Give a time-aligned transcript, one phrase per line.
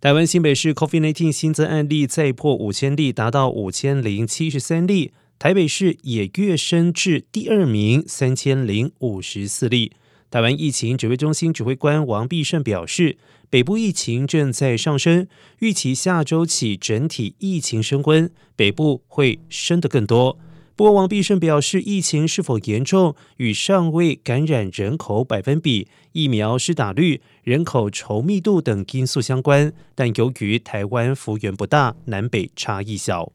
[0.00, 5.12] 台湾新北市 COVID-19 新增案例再破五千例，达到五千零七十三例。
[5.38, 9.92] 台北市也跃升至第二名，三千零五十四例。
[10.30, 13.18] 台湾疫情指挥中心指挥官王必胜表示，
[13.50, 15.28] 北部疫情正在上升，
[15.58, 20.38] 预期下周起整体疫情升温，北部会升得更多。
[20.80, 33.30] 不过，王必胜表示，疫情是否严重与尚未感染人口百分比、疫苗施打率、人口稠密度等因素相关，但由于台湾幅员不大，南北差异小。